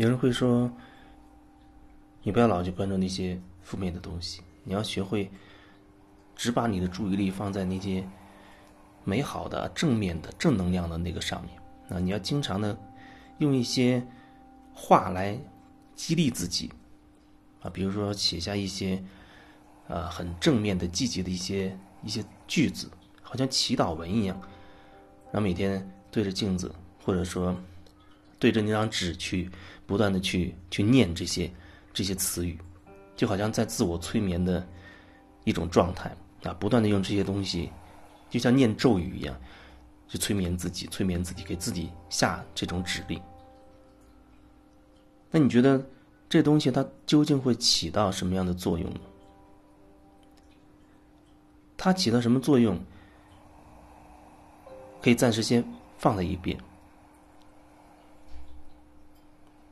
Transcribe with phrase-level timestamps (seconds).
[0.00, 0.72] 有人会说，
[2.22, 5.30] 你不要老去关注那些负面的东西，你要学会
[6.34, 8.02] 只把你的注意力放在那些
[9.04, 11.54] 美好的、正面的、正能量的那个上面。
[11.90, 12.74] 啊，你要经常的
[13.40, 14.02] 用一些
[14.72, 15.38] 话来
[15.94, 16.72] 激励自己，
[17.60, 19.04] 啊，比如说写下一些
[19.86, 24.34] 呃很正面的、积极的一些一些句子，好像祈祷文一样，
[25.26, 27.54] 然后每天对着镜子，或者说
[28.40, 29.48] 对着那张纸去
[29.86, 31.48] 不断的去去念这些
[31.92, 32.58] 这些词语，
[33.14, 34.66] 就好像在自我催眠的
[35.44, 36.10] 一种状态
[36.42, 37.70] 啊，不断的用这些东西，
[38.28, 39.40] 就像念咒语一样。
[40.12, 43.22] 去催眠自己，催眠自己，给自己下这种指令。
[45.30, 45.80] 那你觉得
[46.28, 49.00] 这东西它究竟会起到什么样的作用呢？
[51.76, 52.76] 它起到什么作用？
[55.00, 55.64] 可以暂时先
[55.96, 56.58] 放在一边。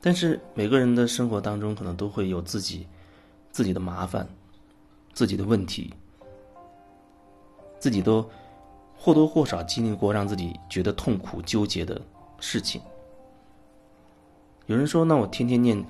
[0.00, 2.86] 但是每个人的生活当中，可能都会有自己
[3.50, 4.28] 自己的麻烦、
[5.12, 5.92] 自己的问题，
[7.78, 8.28] 自己都。
[9.02, 11.98] 或多或少经历过让自己觉得痛苦、纠结的
[12.38, 12.78] 事情。
[14.66, 15.82] 有人说：“那我天天念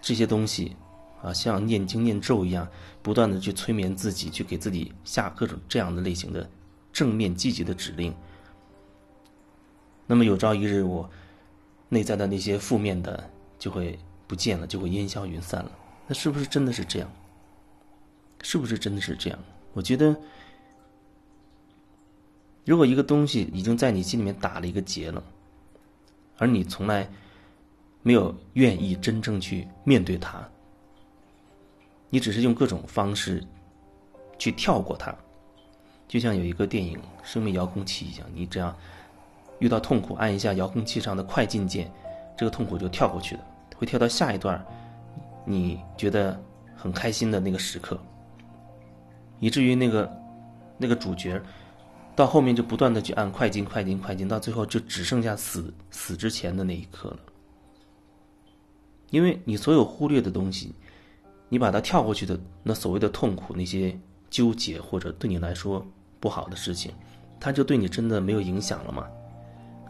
[0.00, 0.74] 这些东西，
[1.22, 2.66] 啊，像念经念咒一样，
[3.02, 6.48] 不断的去催眠自己，去给自己下各种这样的类型的
[6.94, 8.14] 正面积极的指令。
[10.06, 11.06] 那么有朝一日，我
[11.88, 15.70] 内在的那些负面的就会不见了，就会烟消云散了。
[16.06, 17.10] 那是不是真的是这样？
[18.42, 19.38] 是不是真的是这样？
[19.72, 20.16] 我觉得。”
[22.66, 25.22] 如果一个东西已经在你心里面打了一个结了，
[26.38, 27.06] 而你从来
[28.02, 30.42] 没有愿意真正去面对它，
[32.08, 33.46] 你只是用各种方式
[34.38, 35.14] 去跳过它，
[36.08, 38.74] 就像有一个电影《生命遥控器》一样，你这样
[39.64, 41.90] 遇到痛苦，按一下遥控器上的快进键，
[42.36, 43.40] 这个痛苦就跳过去了，
[43.78, 44.62] 会跳到下一段
[45.46, 46.38] 你觉得
[46.76, 47.98] 很开心的那个时刻，
[49.40, 50.14] 以至于那个
[50.76, 51.40] 那个主角。
[52.16, 57.18] 到后面就不断的去按快进、快进、快进，到最后就只剩下死死之前的那一刻了。
[59.10, 60.72] 因为你所有忽略的东西，
[61.48, 63.98] 你把它跳过去的那所谓的痛苦、那些
[64.30, 65.84] 纠结或者对你来说
[66.20, 66.92] 不好的事情，
[67.40, 69.08] 它就对你真的没有影响了吗？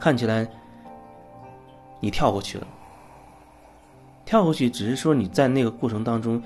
[0.05, 0.47] 看起来
[1.99, 2.67] 你跳过去了，
[4.27, 6.43] 跳过去只是说你在那个过程当中，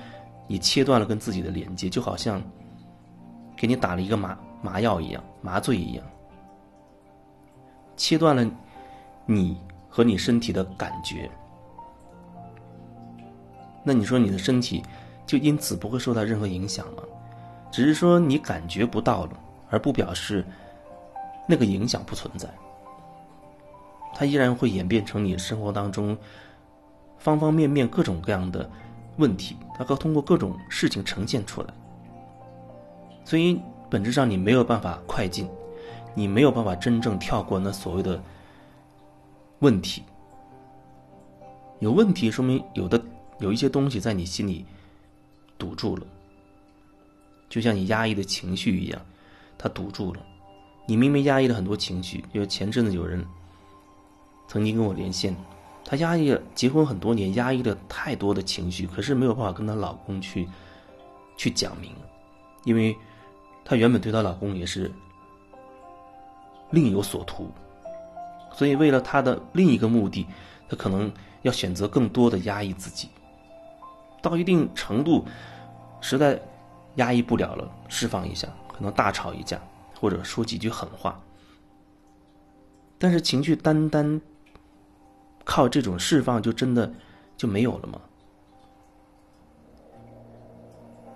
[0.46, 2.40] 你切断了跟自己的连接，就好像
[3.56, 4.38] 给你打了一个麻。
[4.62, 6.04] 麻药一样，麻醉一样，
[7.96, 8.48] 切断了
[9.26, 11.28] 你和你身体的感觉。
[13.82, 14.84] 那你说你的身体
[15.26, 17.02] 就因此不会受到任何影响吗？
[17.72, 19.32] 只是说你感觉不到了，
[19.68, 20.44] 而不表示
[21.48, 22.48] 那个影响不存在。
[24.14, 26.16] 它依然会演变成你生活当中
[27.18, 28.70] 方方面面各种各样的
[29.16, 31.68] 问题，它会通过各种事情呈现出来。
[33.24, 33.60] 所以。
[33.90, 35.48] 本质上，你没有办法快进，
[36.14, 38.22] 你没有办法真正跳过那所谓的
[39.60, 40.02] 问题。
[41.78, 43.02] 有问题，说明有的
[43.38, 44.66] 有一些东西在你心里
[45.56, 46.06] 堵住了，
[47.48, 49.00] 就像你压抑的情绪一样，
[49.56, 50.20] 它堵住了。
[50.86, 53.24] 你明明压抑了很多情绪，因为前阵子有人
[54.48, 55.36] 曾经跟我连线，
[55.84, 60.48] 她压抑了结婚很多年，压抑了太多的情绪，可是没有办法跟她老公去
[61.36, 61.92] 去讲明，
[62.64, 62.96] 因为。
[63.70, 64.90] 她原本对她老公也是
[66.70, 67.50] 另有所图，
[68.54, 70.26] 所以为了她的另一个目的，
[70.70, 73.10] 她可能要选择更多的压抑自己。
[74.22, 75.26] 到一定程度，
[76.00, 76.40] 实在
[76.94, 79.60] 压抑不了了，释放一下，可能大吵一架，
[80.00, 81.20] 或者说几句狠话。
[82.96, 84.18] 但是情绪单单
[85.48, 86.92] 靠这种释放，就真的
[87.34, 87.98] 就没有了吗？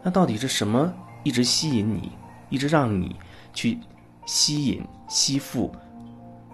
[0.03, 0.91] 那到底是什么
[1.23, 2.13] 一直吸引你？
[2.49, 3.15] 一直让你
[3.53, 3.79] 去
[4.25, 5.71] 吸引、吸附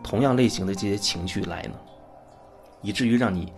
[0.03, 1.75] 同样类型的这些情绪来呢，
[2.83, 3.53] 以至于让你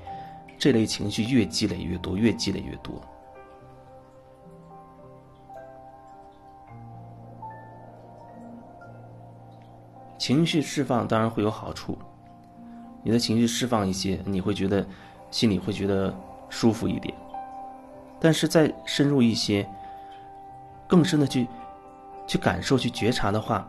[0.59, 3.01] 这类情绪越积累越多，越积累越多。
[10.19, 11.97] 情绪释放当然会有好处，
[13.03, 14.87] 你的情绪释放一些，你会觉得
[15.31, 16.15] 心里会觉得
[16.49, 17.15] 舒服一点。
[18.21, 19.69] 但是再深入一些，
[20.89, 21.47] 更深的去。
[22.27, 23.69] 去感受、去觉察的话，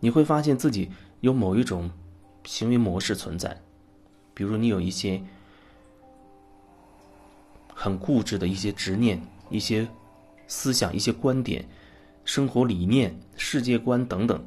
[0.00, 0.90] 你会发现自己
[1.20, 1.88] 有某一种
[2.42, 3.56] 行为模式存在，
[4.34, 5.22] 比如你有一些
[7.72, 9.86] 很固执的一些执念、一些
[10.48, 11.64] 思想、一些观点、
[12.24, 14.44] 生活理念、世界观等等，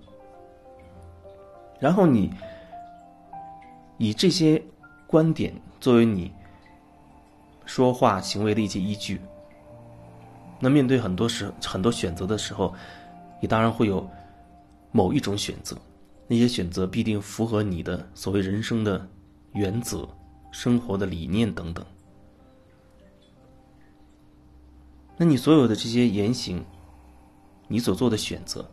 [1.80, 2.34] 然后你
[3.98, 4.62] 以这些
[5.08, 6.32] 观点作为你
[7.66, 9.20] 说话行为的一些依据。
[10.60, 12.74] 那面对很多时很多选择的时候，
[13.42, 14.10] 你当然会有
[14.92, 15.78] 某一种选择，
[16.28, 19.08] 那些选择必定符合你的所谓人生的
[19.54, 20.08] 原则、
[20.52, 21.86] 生活的理念等等。
[25.18, 26.64] 那你所有的这些言行，
[27.68, 28.70] 你所做的选择，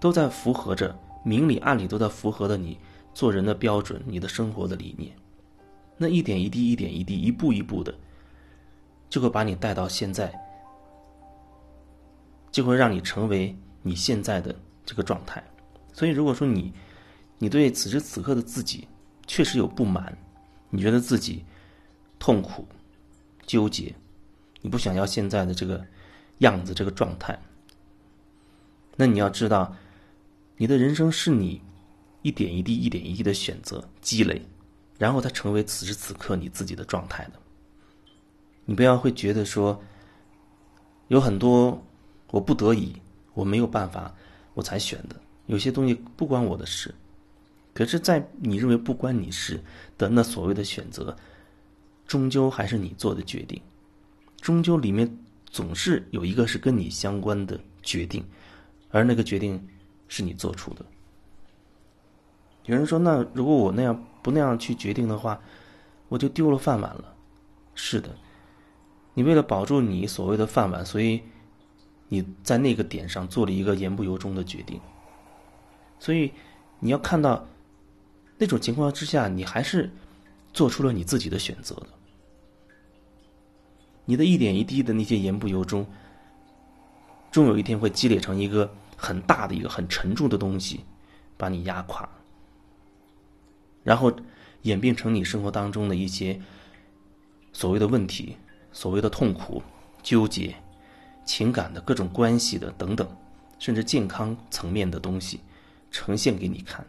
[0.00, 2.78] 都在符合着明里暗里都在符合着你
[3.18, 5.10] 做人的标准、你的生活的理念。
[5.96, 7.92] 那一点一滴、一点一滴、一步一步的，
[9.10, 10.32] 就会把你带到现在。
[12.52, 14.54] 就会让你成为你现在的
[14.86, 15.42] 这个状态，
[15.92, 16.72] 所以如果说你，
[17.38, 18.86] 你对此时此刻的自己
[19.26, 20.16] 确实有不满，
[20.70, 21.44] 你觉得自己
[22.20, 22.64] 痛苦、
[23.46, 23.92] 纠结，
[24.60, 25.84] 你不想要现在的这个
[26.38, 27.36] 样子、这个状态，
[28.94, 29.74] 那你要知道，
[30.56, 31.60] 你的人生是你
[32.22, 34.40] 一点一滴、一点一滴的选择积累，
[34.98, 37.32] 然后它成为此时此刻你自己的状态的。
[38.64, 39.82] 你不要会觉得说
[41.08, 41.82] 有很多。
[42.30, 42.92] 我不得已，
[43.32, 44.14] 我没有办法，
[44.52, 45.16] 我才选的。
[45.46, 46.94] 有些东西不关我的事，
[47.72, 49.58] 可是，在你认为不关你事
[49.96, 51.16] 的那所谓的选择，
[52.06, 53.58] 终究还是你做的决定。
[54.42, 55.10] 终究里面
[55.46, 58.22] 总是有一个是跟你相关的决定，
[58.90, 59.58] 而那个决定
[60.06, 60.84] 是你做出的。
[62.68, 65.38] 有人说：“那如果我那样不那样去决定的话，
[66.08, 67.14] 我就丢了饭碗了。”
[67.74, 68.08] 是的，
[69.12, 71.20] 你为了保住你所谓的饭碗，所以。
[72.10, 74.80] 你在那个点上做了一个言不由衷的决定，
[75.98, 76.32] 所以
[76.80, 77.46] 你要看到
[78.38, 79.90] 那种情况之下，你还是
[80.54, 81.88] 做出了你自己的选择的。
[84.06, 85.86] 你的一点一滴的那些言不由衷，
[87.30, 90.80] 终有一天会积累成一个很大的一个很沉重的东西，
[91.36, 92.08] 把你压垮，
[93.88, 94.12] 然后
[94.62, 96.38] 演变成你生活当中的一些
[97.54, 98.36] 所谓的问题、
[98.70, 99.62] 所谓的痛苦、
[100.02, 100.54] 纠结。
[101.24, 103.06] 情感的各种关系的等等，
[103.58, 105.40] 甚至健康层面的东西，
[105.90, 106.86] 呈现给你看。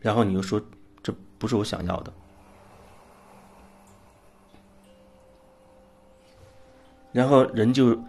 [0.00, 0.60] 然后你又说
[1.02, 2.12] 这不是我想要的，
[7.12, 8.00] 然后人就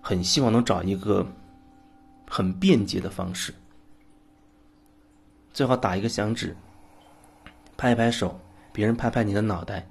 [0.00, 1.24] 很希望能找一个
[2.28, 3.54] 很便捷的方式，
[5.52, 6.56] 最好打一个响指，
[7.78, 8.38] 拍一拍手，
[8.72, 9.88] 别人拍拍你的脑袋，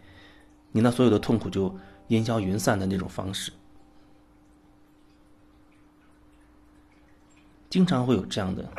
[0.74, 1.74] 你那所有的痛苦就
[2.10, 3.50] 烟消云散的那种方式。
[7.70, 8.70] 经常会有这样的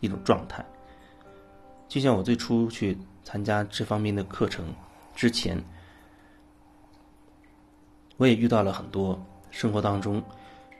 [0.00, 0.64] 一种状态，
[1.86, 4.74] 就像我最初去参加这方面的课程
[5.14, 5.62] 之前，
[8.16, 10.22] 我也遇到了很多生活当中、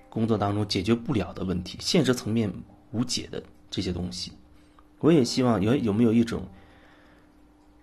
[0.09, 2.51] 工作当中解决不了的问题，现实层面
[2.93, 4.33] 无解的这些东西。
[5.01, 6.47] 我也希望有有没有一种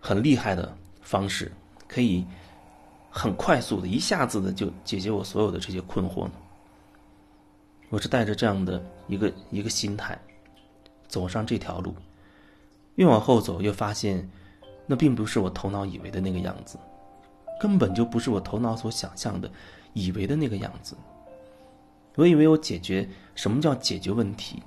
[0.01, 1.51] 很厉害的方式，
[1.88, 2.25] 可以
[3.09, 6.31] 很快速的、一下子的就解决我所有的这些困惑呢？
[7.89, 10.17] 我是带着这样的一个一个心态，
[11.08, 11.93] 走上这条路，
[12.96, 14.27] 越往后走越发现，
[14.88, 16.79] 那并不是我头脑以为的那个样子，
[17.60, 19.51] 根本就不是我头脑所想象的，
[19.93, 20.96] 以为的那个样子。
[22.15, 24.63] 我以为我解决什么叫解决问题，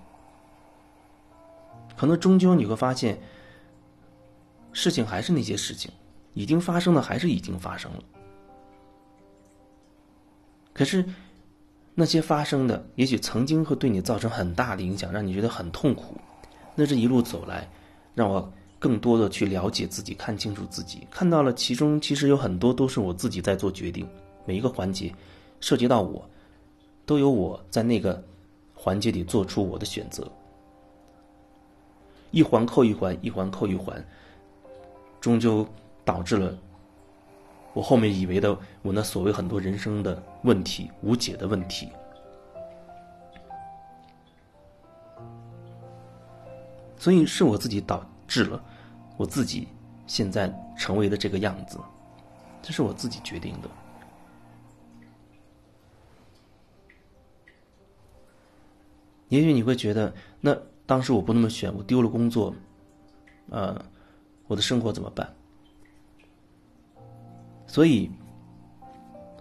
[1.97, 3.19] 可能终究你会发现，
[4.75, 5.91] 事情还是那些事情，
[6.35, 8.03] 已经发生的还是已经发生了，
[10.75, 11.03] 可是。
[11.97, 16.17] 那些发生的，也许曾经会对你造成很大的影响，让你觉得很痛苦。
[16.75, 17.71] 那这一路走来，
[18.17, 24.09] 让我更多的去了解自己，看清楚自己，看到了其中其实有很多都是我自己在做决定，
[24.45, 25.15] 每一个环节
[25.61, 26.29] 涉及到我，
[27.07, 28.21] 都有我在那个
[28.75, 30.29] 环节里做出我的选择。
[32.33, 34.05] 一环扣一环，一环扣一环，
[35.25, 35.67] 终究
[36.05, 36.55] 导致了。
[37.73, 41.89] 我后面以为的我那所谓很多人生的问题无解的问题，
[46.99, 48.63] 所以是我自己导致了
[49.17, 49.67] 我自己
[50.07, 51.79] 现在成为的这个样子，
[52.61, 53.71] 这是我自己决定的。
[59.31, 60.55] 也许你会觉得，那
[60.85, 62.55] 当时我不那么选，我丢了工作，
[63.49, 63.83] 呃，
[64.47, 65.29] 我的生活怎么办？
[67.67, 68.11] 所以，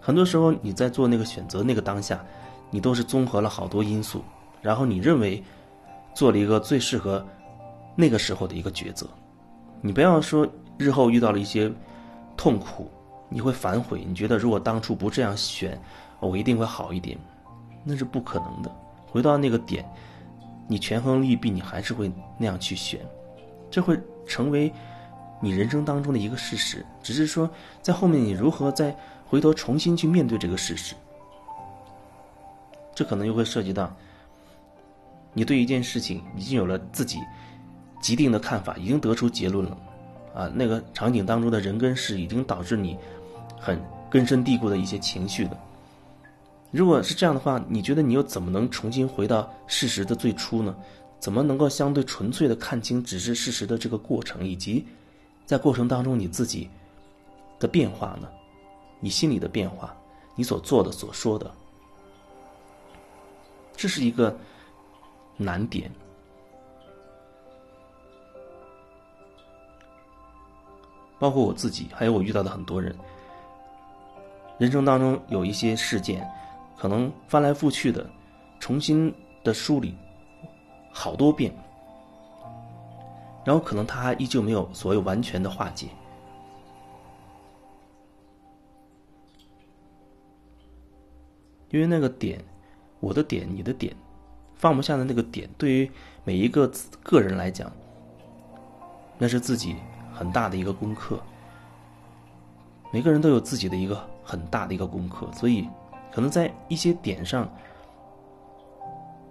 [0.00, 2.24] 很多时候你在做那个选择那个当下，
[2.70, 4.22] 你都是综合了好多因素，
[4.60, 5.42] 然后你认为
[6.14, 7.24] 做了一个最适合
[7.94, 9.08] 那个时候的一个抉择。
[9.80, 11.70] 你不要说日后遇到了一些
[12.36, 12.90] 痛苦，
[13.28, 15.80] 你会反悔，你觉得如果当初不这样选，
[16.18, 17.16] 我一定会好一点，
[17.84, 18.74] 那是不可能的。
[19.06, 19.88] 回到那个点，
[20.66, 23.00] 你权衡利弊，你还是会那样去选，
[23.74, 24.72] 这会成为
[25.40, 27.50] 你人生当中的一个事实，只是说
[27.82, 30.94] 在后面你如何再回头重新去面对这个事实。
[32.94, 33.92] 这可能又会涉及到
[35.32, 37.18] 你对一件事情已经有了自己
[38.00, 39.76] 既定的看法，已经得出结论了，
[40.32, 42.96] 啊，那个场景当中的人跟事已经导致你
[43.58, 45.58] 很根深蒂固的一些情绪的。
[46.70, 50.72] 如果是这样的话，你觉得你又怎么能重新回到事实的最初呢？
[51.24, 54.84] 怎么能够相对纯粹的看清只是事实的这个过程，以及
[55.46, 56.68] 在过程当中你自己
[57.58, 58.28] 的变化呢？
[59.00, 59.96] 你心里的变化，
[60.34, 61.50] 你所做的、所说的，
[63.74, 64.36] 这是一个
[65.38, 65.90] 难点。
[71.18, 72.94] 包括我自己，还有我遇到的很多人，
[74.58, 76.30] 人生当中有一些事件，
[76.76, 78.06] 可能翻来覆去的，
[78.60, 79.10] 重新
[79.42, 79.94] 的梳理。
[80.96, 81.52] 好多遍，
[83.44, 85.88] 然后可能他依旧没有所谓完全的化解，
[91.70, 92.42] 因为那个点，
[93.00, 93.92] 我的点，你的点，
[94.54, 95.90] 放不下的那个点，对于
[96.22, 96.70] 每一个
[97.02, 97.70] 个人来讲，
[99.18, 99.74] 那是自己
[100.14, 101.20] 很大的一个功课。
[102.92, 105.68] 每个人都有自己的一个很大的一个功课，所以
[106.12, 107.52] 可能在一些点上，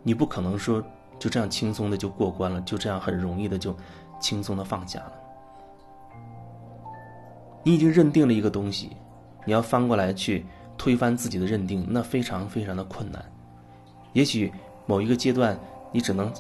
[0.04, 0.84] 你不可能说。
[1.20, 3.76] 就这样轻松的就过关了，就这样很容易的就
[4.20, 5.14] 轻松的放下了。
[7.64, 8.96] 你已经认定了一个东西，
[9.46, 10.46] 你要翻过来去
[10.78, 13.24] 推翻自己的认定，那非常非常的困难。
[14.12, 14.52] 也许
[14.86, 15.58] 某一个阶段，
[15.92, 16.32] 你只能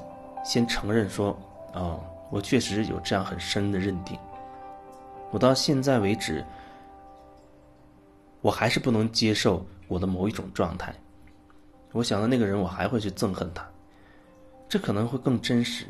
[0.44, 1.38] 先承认说
[1.74, 1.98] ：“啊，
[2.30, 4.20] 我确实有这样很深的认定。”
[5.32, 6.46] 我到现在为止，
[8.42, 10.94] 我还是不能接受我的某一种状态。
[11.94, 13.65] 我想到那个人，我还会去憎恨他。
[14.74, 15.86] 这可能会更真实，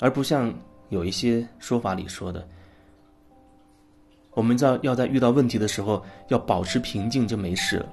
[0.00, 0.50] 而不像
[0.88, 2.48] 有一些说法里说的，
[4.30, 7.92] 我们在要在遇到问题的时候要保持平静就没事了。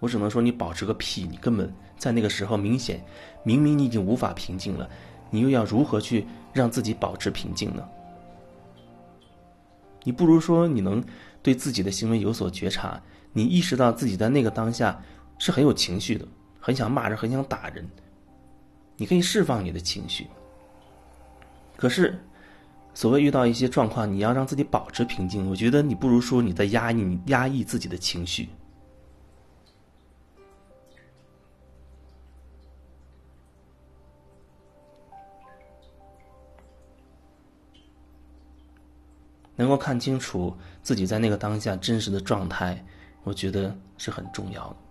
[0.00, 1.24] 我只能说你保持个屁！
[1.30, 3.00] 你根本在那个时候明显，
[3.44, 4.90] 明明你已经无法平静了，
[5.30, 7.88] 你又要如何去让自己保持平静呢？
[10.02, 11.00] 你不如说你能
[11.44, 13.00] 对自己的行为有所觉察，
[13.32, 15.00] 你意识到自己在那个当下
[15.38, 16.26] 是很有情绪的。
[16.66, 17.88] 很想骂人，很想打人。
[18.96, 20.26] 你可以释放你的情绪，
[21.76, 22.18] 可是，
[22.92, 25.48] 所谓遇到一些状况，你要让自己保持平静。
[25.48, 28.48] 我觉得你不如说你在压抑，压抑自己的情绪。
[39.54, 42.84] 能够看清楚自己在那个当下真实的状态，
[43.22, 44.85] 我觉得是很重要的。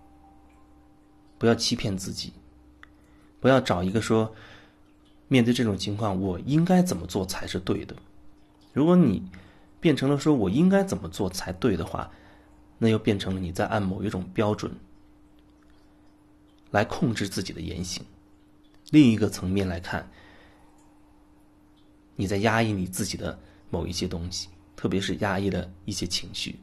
[1.38, 2.32] 不要欺骗自己，
[3.40, 4.34] 不要找一个说，
[5.28, 7.94] 面对这种情况，我应该怎么做才是对的。
[8.72, 9.22] 如果你
[9.80, 12.10] 变成了说我应该怎么做才对的话，
[12.78, 14.70] 那又变成了你在按某一种标准
[16.70, 18.04] 来控制自己的言行。
[18.90, 20.10] 另一个层面来看，
[22.16, 23.38] 你在压抑你自己的
[23.70, 26.58] 某一些东西，特别是压抑的一些情绪。